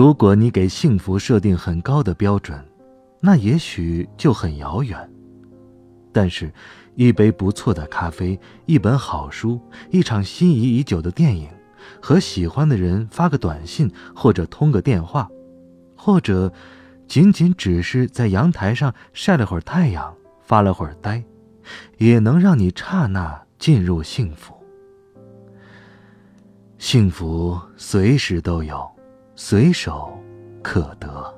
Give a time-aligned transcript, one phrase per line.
[0.00, 2.58] 如果你给幸福设定很高的标准，
[3.20, 4.98] 那也许就很遥远。
[6.10, 6.50] 但是，
[6.94, 9.60] 一杯不错的咖啡，一本好书，
[9.90, 11.50] 一场心仪已久的电影，
[12.00, 15.28] 和喜欢的人发个短信或者通个电话，
[15.94, 16.50] 或者
[17.06, 21.22] 仅仅只是在阳台上晒了会儿太阳，发了会儿呆，
[21.98, 24.54] 也能让你刹那进入幸福。
[26.78, 28.90] 幸福随时都有。
[29.42, 30.12] 随手
[30.62, 31.34] 可得。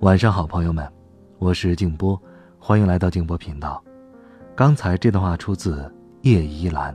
[0.00, 0.86] 晚上好，朋友们，
[1.38, 2.20] 我是静波，
[2.58, 3.82] 欢迎来到静波频道。
[4.54, 5.90] 刚才这段话出自
[6.20, 6.94] 叶怡兰。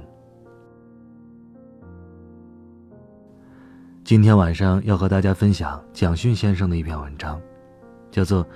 [4.03, 7.41] 今天晚上要和大家分享蒋勋先生的一篇文章，
[8.11, 8.45] 叫做《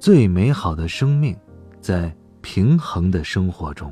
[0.00, 1.34] 最美好的生命
[1.80, 3.88] 在平衡的生活中》。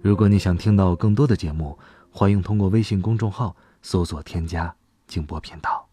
[0.00, 1.76] 如果你想听到更多的节目，
[2.08, 3.56] 欢迎通过微信公众号。
[3.90, 4.74] 搜索添加
[5.06, 5.88] 静波频道。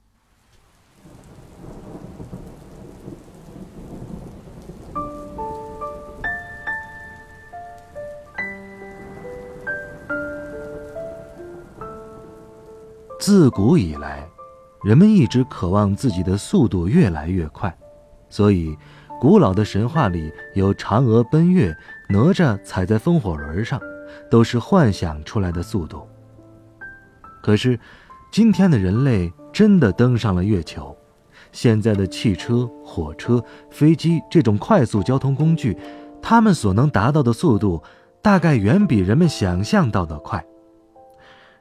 [13.18, 14.28] 自古以来，
[14.84, 17.74] 人们一直渴望自己的速度越来越快，
[18.28, 18.78] 所以
[19.22, 21.74] 古老的神话里有嫦娥奔月、
[22.10, 23.80] 哪吒踩在风火轮上，
[24.30, 26.06] 都是幻想出来的速度。
[27.46, 27.80] 可是，
[28.32, 30.98] 今天的人类真的登上了月球。
[31.52, 35.78] 现在的汽车、火车、飞机这种快速交通工具，
[36.24, 37.84] 它们所能达到的速度，
[38.20, 40.44] 大概远比人们想象到的快。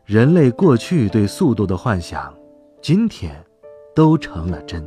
[0.06, 2.34] 人类过去对速度的幻想，
[2.80, 3.36] 今天
[3.94, 4.82] 都成了真。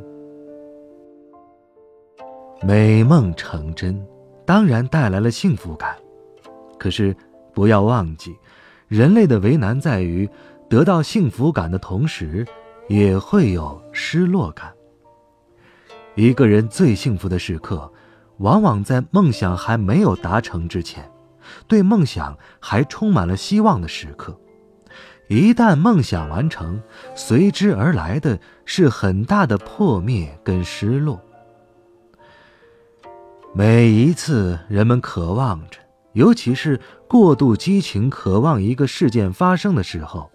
[2.63, 4.03] 美梦成真，
[4.47, 5.95] 当然带来了幸福感。
[6.79, 7.15] 可是，
[7.53, 8.35] 不要忘记，
[8.87, 10.27] 人类的为难在于。
[10.69, 12.45] 得到幸福感的同时，
[12.89, 14.73] 也会有失落感。
[16.15, 17.91] 一个人最幸福的时刻，
[18.39, 21.09] 往往在梦想还没有达成之前，
[21.67, 24.37] 对梦想还充满了希望的时刻。
[25.29, 26.81] 一旦梦想完成，
[27.13, 31.21] 随之而来的是很大的破灭跟失落。
[33.53, 35.79] 每一次人们渴望着，
[36.13, 40.29] 尤其是过度激情渴望一个事件发生的时候。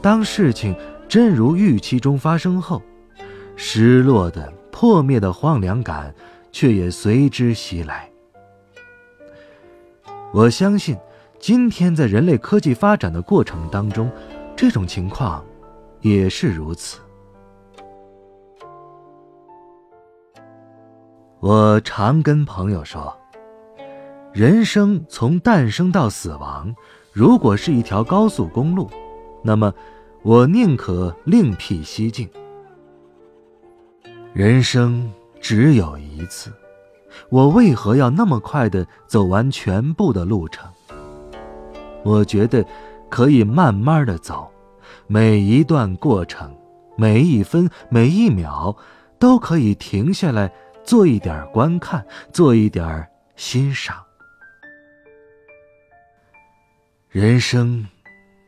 [0.00, 0.74] 当事情
[1.08, 2.82] 真如预期中发生后，
[3.56, 6.14] 失落的、破灭的荒凉感
[6.52, 8.08] 却也随之袭来。
[10.32, 10.96] 我相信，
[11.38, 14.10] 今天在人类科技发展的过程当中，
[14.54, 15.44] 这种情况
[16.00, 16.98] 也是如此。
[21.40, 23.16] 我常跟朋友说，
[24.32, 26.74] 人生从诞生到死亡，
[27.12, 28.90] 如果是一条高速公路。
[29.42, 29.72] 那么，
[30.22, 32.28] 我宁可另辟蹊径。
[34.34, 35.10] 人生
[35.40, 36.52] 只有一次，
[37.30, 40.70] 我为何要那么快的走完全部的路程？
[42.04, 42.64] 我觉得
[43.08, 44.50] 可以慢慢的走，
[45.06, 46.54] 每一段过程，
[46.96, 48.76] 每一分每一秒，
[49.18, 50.52] 都可以停下来
[50.84, 53.96] 做一点观看，做一点欣赏。
[57.08, 57.86] 人生。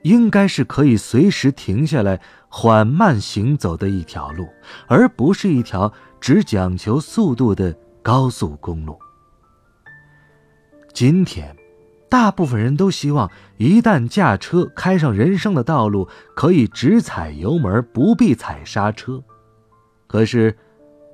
[0.02, 4.48] 应该是可以随时停下来缓慢行走的一条路，
[4.86, 8.98] 而不是一条只讲求速度的高速公路。
[10.92, 11.54] 今天，
[12.08, 19.22] 大部分人都希望一旦驾车开上人生的道路，可以只踩油门，不必踩刹车。
[20.06, 20.58] 可是，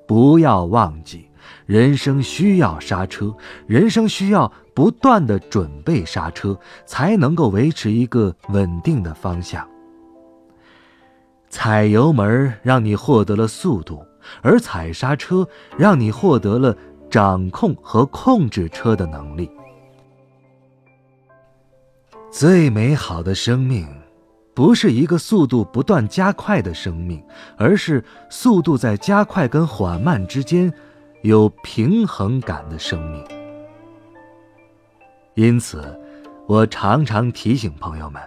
[0.07, 1.26] 不要忘记，
[1.67, 3.35] 人生需要刹车，
[3.67, 4.51] 人生需要。
[4.77, 6.55] 不断的准备刹车，
[6.85, 9.67] 才能够维持一个稳定的方向。
[11.49, 14.05] 踩油门让你获得了速度，
[14.43, 15.49] 而踩刹车
[15.79, 16.77] 让你获得了
[17.09, 19.51] 掌控和控制车的能力。
[22.31, 23.89] 最美好的生命，
[24.53, 27.25] 不是一个速度不断加快的生命，
[27.57, 30.71] 而是速度在加快跟缓慢之间
[31.27, 33.25] 有平衡感的生命。
[35.35, 35.99] 因此，
[36.47, 38.23] 我常常提醒朋友们：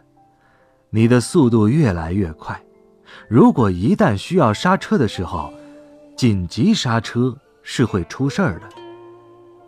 [0.89, 2.61] 你的速度越来越快，
[3.29, 5.53] 如果一旦需要刹车的时候，
[6.17, 8.67] 紧急刹车是会出事儿的。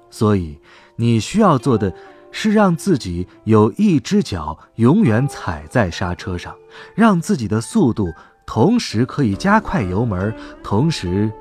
[0.10, 0.60] 所以，
[0.98, 1.94] 你需要做的
[2.32, 6.54] 是让自己有一只脚永远踩在刹车上，
[6.94, 8.12] 让自己的速度
[8.46, 11.32] 同时可以加快油门，同时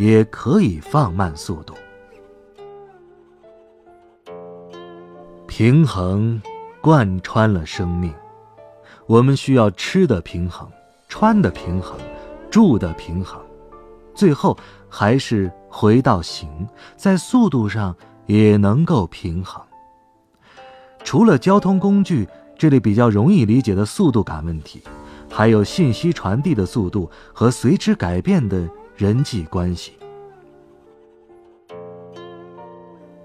[0.00, 1.74] 也可以放慢速度。
[5.46, 6.40] 平衡
[6.80, 8.10] 贯穿了生命，
[9.06, 10.66] 我们需要吃的平衡、
[11.06, 11.98] 穿的平衡、
[12.50, 13.38] 住的平衡，
[14.14, 14.56] 最后
[14.88, 17.94] 还是回到行，在速度上。
[18.26, 19.60] 也能够平衡。
[21.02, 24.80] 除了交通工具这里比较容易理解的速度感问题，
[25.28, 28.68] 还有信息传递的速度和随之改变的
[29.00, 29.94] 人际关系。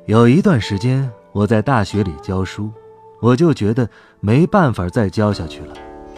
[0.05, 2.71] 有一段时间我在大学里教书，
[3.19, 3.89] 我就觉得
[4.21, 5.75] 没办法再教下去了，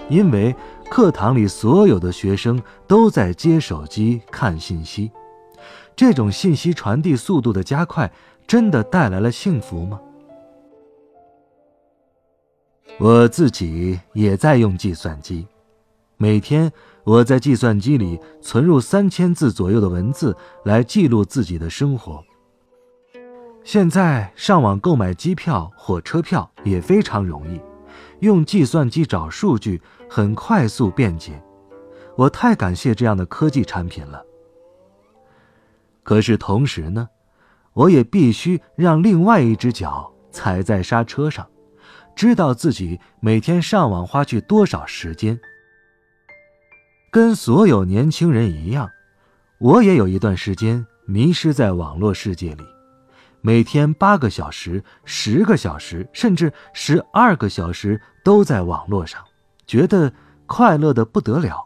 [0.09, 0.55] 因为
[0.91, 5.11] 课堂里所有的学生都在接手机看信息，
[5.95, 8.11] 这种信息传递速度的加快。
[8.45, 9.99] 真的带来了幸福吗？
[12.99, 15.45] 我自己也在用计算机，
[16.15, 16.71] 每天
[17.07, 22.21] 我在计算机里存入三千字左右的文字来记录自己的生活。
[23.63, 27.61] 现在上网购买机票、火车票也非常容易，
[28.19, 31.41] 用计算机找数据很快速便捷。
[32.17, 34.21] 我太感谢这样的科技产品了。
[36.03, 37.07] 可是同时呢？
[37.71, 41.47] 我也必须让另外一只脚踩在刹车上，
[42.15, 45.39] 知道自己每天上网花去多少时间。
[47.09, 48.89] 跟所有年轻人一样，
[49.59, 52.63] 我也有一段时间迷失在网络世界里，
[53.41, 59.23] 每天八个小时、十个小时，甚至十二个小时都在网络上，
[59.65, 60.11] 觉得
[60.45, 61.65] 快乐的不得了。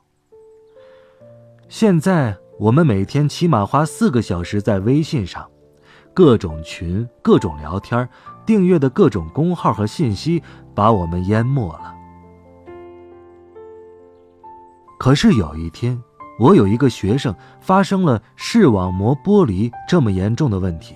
[1.67, 5.47] 现在我们每天起码花四个小时在微信上。
[6.13, 8.09] 各种群、各种聊天、
[8.45, 10.43] 订阅的各种公号和信息，
[10.75, 11.95] 把我们淹没了。
[15.01, 15.99] 可是有一天，
[16.37, 20.93] 我有一个学生发生了视网膜剥离这么严重的问题，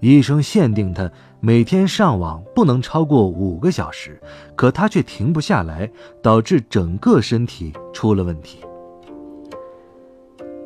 [0.00, 4.20] 医生限定他每天上网不能超过五个小时，
[4.54, 5.90] 可他却停不下来，
[6.22, 8.58] 导致整个身体出了问题。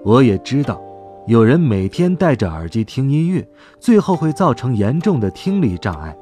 [0.05, 0.83] 我也知道。
[1.29, 3.49] 有人每天戴着耳机听音乐，
[3.79, 6.17] 最后会造成严重的听力障碍，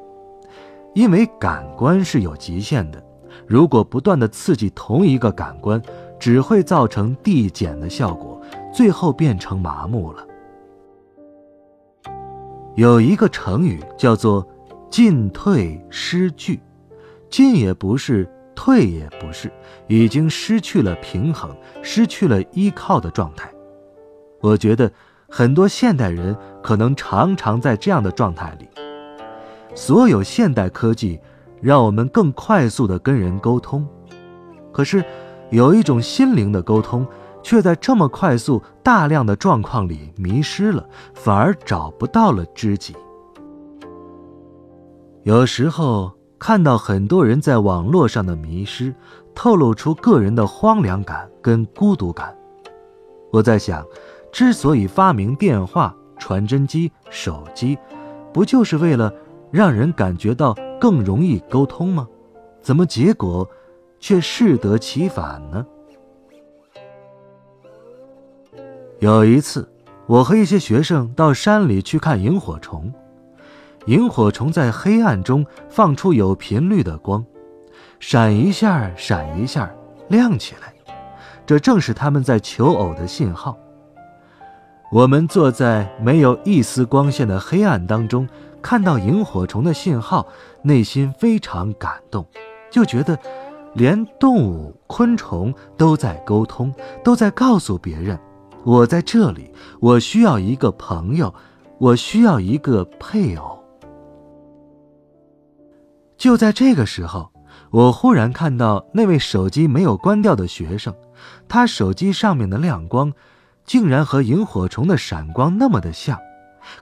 [0.93, 3.03] 因为感官是有极限的。
[3.47, 5.81] 如果不断的刺激同一个感官，
[6.19, 8.41] 只会造成递减的效果，
[8.73, 10.25] 最后变成麻木了。
[12.75, 14.45] 有一个成语叫做
[14.91, 16.59] “进退失据”，
[17.29, 19.51] 进也不是，退也不是，
[19.87, 23.49] 已经失去了平衡，失去了依靠的状态。
[24.41, 24.91] 我觉得
[25.29, 28.67] 很多现代人可能常常在这样的状态里。
[29.73, 31.19] 所有现代科技
[31.61, 33.85] 让我们更快速地跟人沟通，
[34.71, 35.03] 可是
[35.49, 37.05] 有一种心灵的沟通，
[37.41, 42.95] 却在这么快速、大量的状况里迷失了，反而找不到了知己。
[45.23, 48.93] 有时候看到很多人在网络上的迷失，
[49.33, 52.35] 透露出个人的荒凉感跟孤独感。
[53.31, 53.85] 我在想。
[54.31, 57.77] 之所以发明电话、传真机、手机，
[58.33, 59.09] 不就是为了
[59.49, 62.05] 让人感觉到更容易沟通吗？
[62.61, 63.49] 怎么结果
[64.05, 65.65] 却适得其反呢？
[68.99, 69.67] 有一次，
[70.05, 72.93] 我和一些学生到山里去看萤火虫，
[73.87, 77.25] 萤火虫在黑暗中放出有频率的光，
[77.99, 79.73] 闪一下，闪一下，
[80.09, 80.71] 亮起来，
[81.43, 83.57] 这正是他们在求偶的信号。
[84.91, 88.29] 我们坐在没有一丝光线的黑暗当中，
[88.61, 90.27] 看到萤火虫的信号，
[90.61, 92.23] 内心非常感动，
[92.69, 93.17] 就觉得，
[93.75, 98.19] 连动物、昆虫都在沟通，都在告诉别人，
[98.63, 101.33] 我在这里，我需要一个朋友，
[101.77, 103.63] 我需要一个配偶。
[106.17, 107.29] 就在这个时候，
[107.69, 110.95] 我忽然看到那位手机没有关掉的学生，
[111.47, 113.13] 他手机上面的亮光。
[113.65, 116.19] 竟然和萤火虫的闪光那么的像，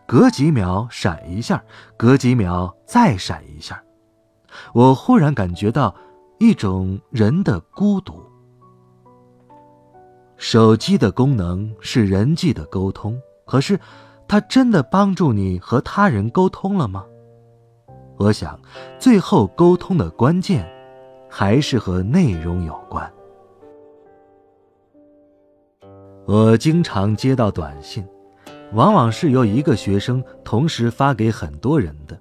[0.06, 1.64] 隔几秒闪一下，
[1.96, 3.82] 隔几秒再闪一下。
[4.74, 5.96] 我忽然感觉到
[6.44, 8.22] 一种人的孤独。
[10.36, 13.80] 手机的功能是人际的沟通，可是
[14.28, 17.06] 它真的帮助你和他人沟通了吗？
[18.18, 18.60] 我想，
[19.00, 20.70] 最后沟通的关键
[21.30, 23.10] 还是和内容有关。
[26.26, 28.06] 我经常接到短信，
[28.74, 32.20] 往往是由一个学生同时发给很多人的。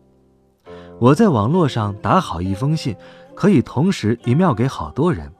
[1.00, 2.95] 我在网络上打好一封信，
[3.35, 5.33] 可以同时 email 给好多人，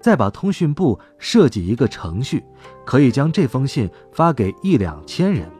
[0.00, 2.44] 再把通讯部设计一个程序，
[2.84, 5.50] 可以将这封信发给一两千人。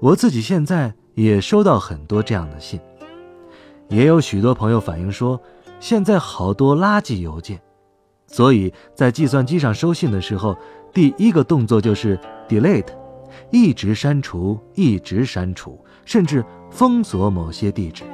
[0.00, 2.78] 我自己现在也收到很多这样的信，
[3.88, 5.40] 也有许多朋友反映说，
[5.80, 7.60] 现在好多垃圾邮件，
[8.26, 10.56] 所以在计算机上收信的时候，
[10.92, 12.18] 第一个动作就是
[12.48, 12.88] delete，
[13.50, 18.04] 一直删除，一直删除，甚至封锁某些地址。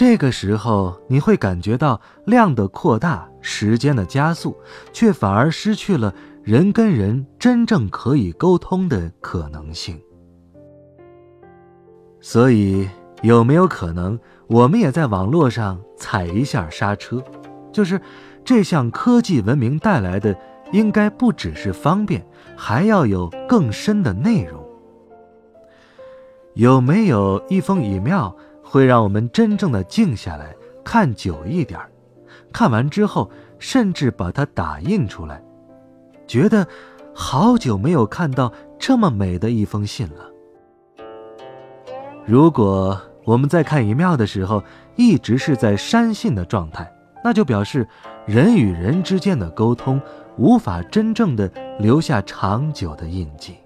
[0.00, 4.56] 这个时候，你会感觉到量的扩大，时间的加速，
[4.94, 10.00] 却反而失去了人跟人真正可以沟通的可能性。
[12.18, 12.88] 所以，
[13.20, 17.22] 有没有可能，我们也在网络上踩一下刹车？
[17.70, 18.00] 就是
[18.42, 20.34] 这项科技文明带来的，
[20.72, 22.26] 应该不只是方便，
[22.56, 24.66] 还要有更深的内容。
[26.54, 28.30] 有没有一封 email？
[28.70, 31.90] 会让我们真正的静下来看久一点儿
[32.52, 35.42] 看完之后甚至把它打印出来，
[36.24, 36.64] 觉得
[37.12, 40.30] 好久没有看到这么美的一封信了。
[42.24, 44.62] 如果我们在看遗庙的时候
[44.94, 46.88] 一直是在删信的状态，
[47.24, 47.86] 那就表示
[48.24, 50.00] 人与人之间的沟通
[50.38, 51.50] 无法真正的
[51.80, 53.56] 留下长久的印记。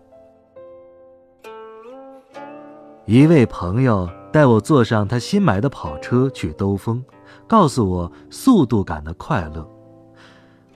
[3.06, 4.08] 一位朋友。
[4.34, 7.00] 带我坐上他新买的跑车去兜风，
[7.46, 9.64] 告诉我速度感的快乐。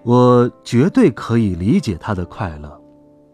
[0.05, 2.81] 我绝对可以理解他的快乐，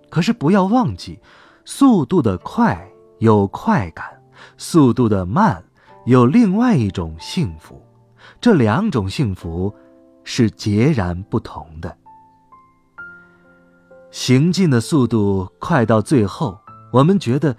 [0.08, 1.20] 可是不要忘记，
[1.66, 4.18] 速度的快有快感，
[4.56, 5.62] 速度的慢
[6.06, 7.84] 有另外一种幸福，
[8.40, 9.70] 这两种幸福
[10.22, 11.94] 是截然不同的。
[14.10, 16.58] 行进的速度快到最后，
[16.90, 17.54] 我们觉得。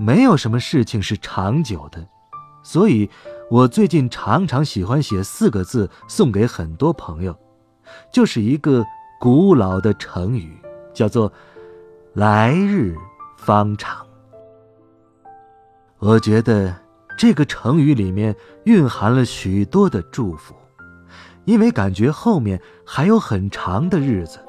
[0.00, 2.02] 没有什么事情是长久的，
[2.62, 3.10] 所以
[3.50, 7.38] 我最近常常喜欢写四个字送给很多朋友，
[8.10, 8.82] 就是一个
[9.20, 10.58] 古老的成语，
[10.94, 11.30] 叫做
[12.16, 12.96] “来日
[13.36, 14.06] 方长”。
[16.00, 16.74] 我觉得
[17.18, 20.54] 这个成语里面蕴含了许多的祝福，
[21.44, 24.40] 因为感觉后面还有很长的日子。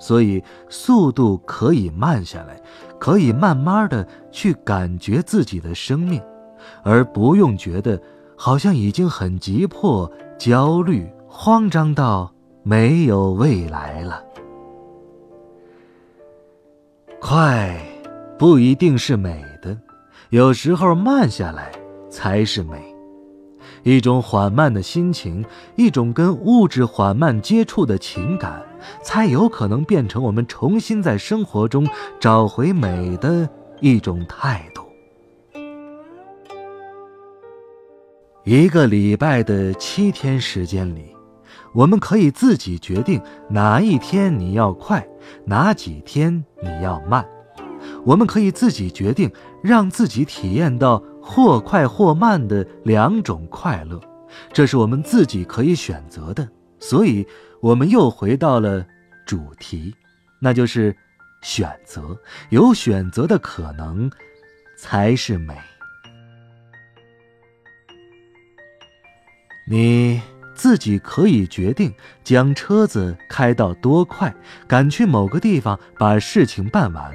[0.00, 2.60] 所以，速度可以慢下来，
[2.98, 6.20] 可以慢慢的去感觉自己的生命，
[6.82, 8.00] 而不用觉得
[8.36, 14.24] 好像已经很急迫、焦虑、慌张到没有未来了。
[17.20, 17.78] 快
[18.38, 19.78] 不一定是美的，
[20.30, 21.70] 有时候慢下来
[22.08, 22.89] 才是美。
[23.82, 25.44] 一种缓慢的心情，
[25.76, 28.62] 一种跟物质缓慢接触的情感，
[29.02, 31.86] 才有可能变成我们重新在生活中
[32.18, 33.48] 找回美的
[33.80, 34.82] 一种态度。
[38.44, 41.14] 一个礼拜的七天时间里，
[41.72, 45.06] 我们可以自己决定哪一天你要快，
[45.44, 47.26] 哪几天你要慢。
[48.04, 49.30] 我们可以自己决定，
[49.62, 51.02] 让自己体验到。
[51.32, 54.00] 或快或慢的两种快乐，
[54.52, 56.48] 这是我们自己可以选择的。
[56.80, 57.24] 所以，
[57.60, 58.84] 我们又回到了
[59.24, 59.94] 主题，
[60.40, 60.92] 那就是
[61.40, 62.18] 选择。
[62.48, 64.10] 有选择的可能，
[64.76, 65.56] 才是美。
[69.68, 70.20] 你
[70.56, 71.94] 自己可以决定
[72.24, 74.34] 将车子开到多快，
[74.66, 77.12] 赶去某个地方把事情办完。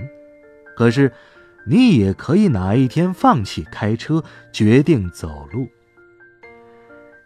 [0.77, 1.12] 可是。
[1.67, 5.67] 你也可以哪一天放弃开车，决定走路。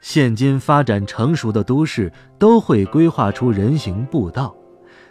[0.02, 4.56] 现今发展成熟的都市都会规划出人行步道，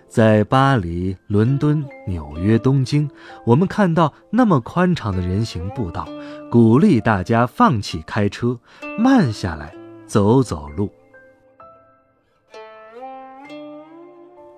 [0.09, 3.07] 在巴黎、伦敦、纽约、东京，
[3.45, 6.09] 我们看到那么宽敞的人行步道，
[6.51, 8.59] 鼓励大家放弃开车，
[8.99, 9.75] 慢下来
[10.07, 10.91] 走走路。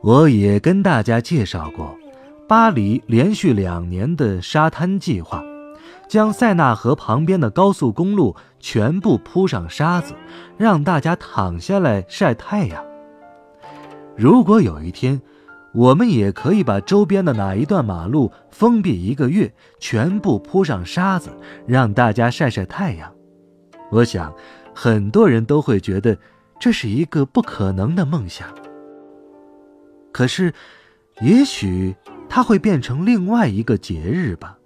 [0.03, 2.00] 我也跟大家介绍过。
[2.51, 5.41] 巴黎连续两年的沙滩计划，
[6.09, 10.15] 将塞纳河旁边的高速公路全部铺上沙子，
[10.57, 12.85] 让大家躺下来晒太阳。
[14.17, 15.23] 如果有一天，
[15.73, 21.31] 我们也可以把周边的哪一段马路封闭一个月，全部铺上沙子，
[21.69, 23.09] 让大家晒晒太阳，
[23.93, 24.35] 我想，
[24.75, 26.19] 很多人都会觉得
[26.59, 28.49] 这是一个不可能的梦想。
[30.11, 30.53] 可是，
[31.21, 31.95] 也许。
[32.31, 34.57] 它会变成另外一个节日吧。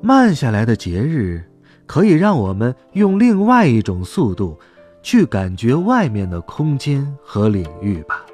[0.00, 1.42] 慢下来的节日
[1.84, 4.56] 可以让我们用另外一种速度
[5.02, 8.24] 去感觉外面的空间和领域吧。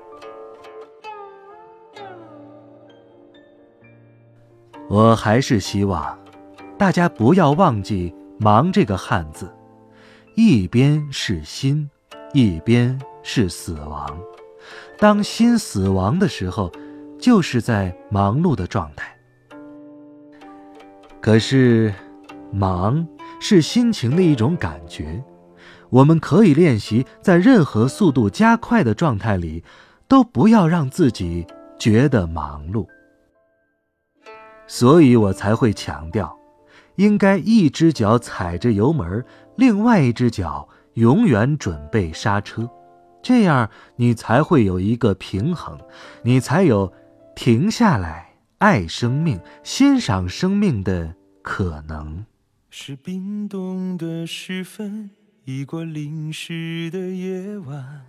[4.88, 6.18] 我还是希望
[6.76, 9.48] 大家不要忘记忙这个汉字
[10.34, 11.88] 一边是心
[12.34, 14.20] 一边是死亡。
[14.98, 16.70] 当心死亡的时候
[17.20, 19.14] 就是在忙碌的状态。
[21.20, 21.92] 可是，
[22.50, 23.06] 忙
[23.40, 25.22] 是心情的一种感觉。
[25.90, 29.62] 我们可以练习，在任何速度加快的状态里，
[30.08, 31.46] 都不要让自己
[31.78, 32.86] 觉得忙碌。
[34.66, 36.34] 所以我才会强调，
[36.94, 39.24] 应该一只脚踩着油门，
[39.56, 42.70] 另外一只脚永远准备刹车，
[43.20, 45.76] 这样你才会有一个平衡，
[46.22, 46.92] 你才有
[47.42, 52.26] 停下来爱生命、欣赏生命的可能。
[52.68, 55.08] 是冰冻的时分。
[55.46, 58.04] 已过零时的夜晚，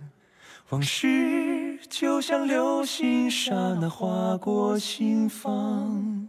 [0.68, 6.28] 往事就像流星，刹那划过心房。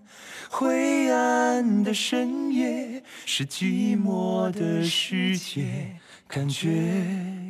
[0.50, 6.70] 灰暗的深夜，是寂寞的世界，感觉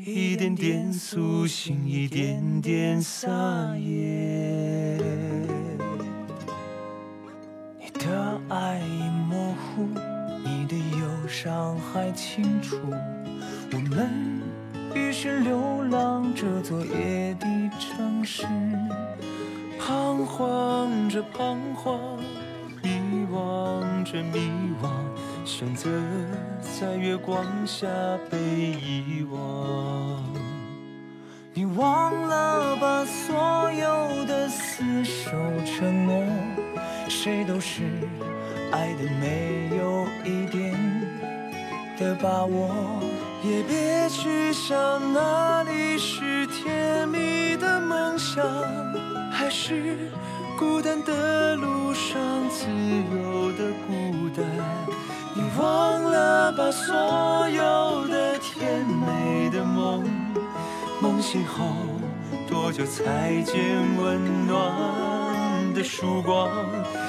[0.04, 4.93] 一点点苏醒，一点点撒野。
[11.44, 12.78] 忧伤还清楚。
[13.72, 14.42] 我们
[14.96, 17.46] 于是流浪这座夜的
[17.80, 18.46] 城市，
[19.78, 22.00] 彷徨着彷徨，
[22.82, 24.50] 迷惘着迷
[24.82, 24.90] 惘，
[25.44, 25.90] 选择
[26.62, 27.88] 在月光下
[28.30, 30.24] 被遗忘。
[31.54, 35.32] 你忘了把所有的厮守
[35.66, 36.24] 承诺，
[37.10, 37.84] 谁都是
[38.72, 39.70] 爱的美
[42.04, 42.70] 的把握。
[43.42, 44.74] 也别去想
[45.14, 48.44] 哪里是甜蜜的梦想，
[49.32, 50.10] 还是
[50.58, 54.46] 孤单的路上自由的孤单。
[55.36, 56.94] 你忘了把所
[57.50, 60.04] 有的甜美的梦
[61.02, 61.66] 梦醒后，
[62.48, 63.56] 多久才见
[63.98, 66.50] 温暖的曙光？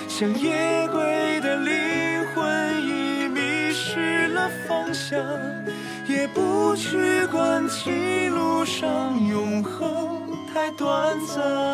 [0.09, 1.57] 像夜归的
[6.07, 10.21] 也不去管情路上永恒
[10.53, 11.74] 太短暂。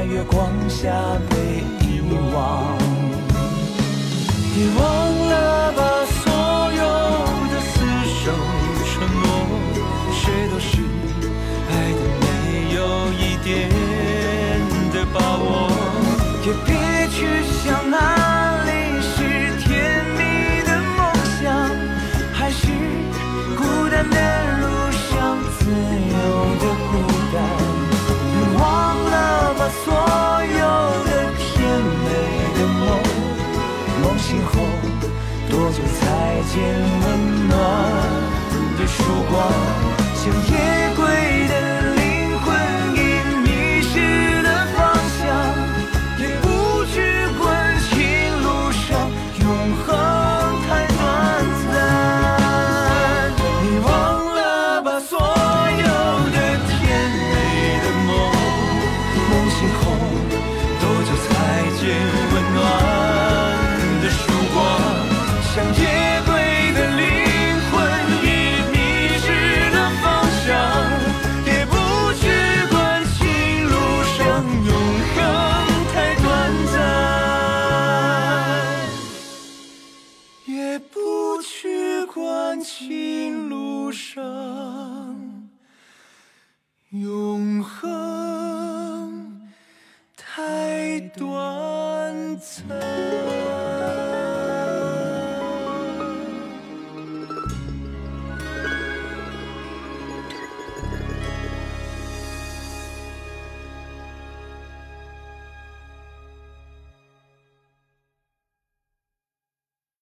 [0.00, 0.88] 在月光下
[1.28, 1.36] 被
[1.84, 2.00] 遗
[2.32, 2.74] 忘，
[4.54, 4.82] 别忘
[5.28, 6.24] 了吧所
[6.72, 6.82] 有
[7.52, 7.76] 的厮
[8.08, 8.32] 守
[8.86, 9.22] 承诺，
[10.14, 10.70] 谁都是
[11.68, 12.24] 爱的没
[12.76, 12.78] 有
[13.12, 13.48] 一点
[14.90, 15.68] 的把握，
[16.46, 16.68] 也别
[17.10, 17.18] 去
[17.62, 17.99] 想那
[29.84, 30.60] 所有
[31.06, 31.44] 的甜
[32.04, 32.08] 美
[32.56, 32.82] 的梦
[34.02, 34.52] 梦醒后，
[35.48, 36.00] 多久才
[36.52, 36.54] 见
[37.02, 37.04] 温
[37.48, 37.50] 暖
[38.78, 38.98] 的曙
[39.30, 39.34] 光？
[40.16, 40.54] 像夜